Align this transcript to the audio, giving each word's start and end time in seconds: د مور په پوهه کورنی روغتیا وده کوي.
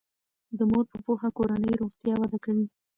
د 0.57 0.59
مور 0.69 0.85
په 0.91 0.97
پوهه 1.05 1.29
کورنی 1.37 1.71
روغتیا 1.81 2.15
وده 2.17 2.37
کوي. 2.45 2.65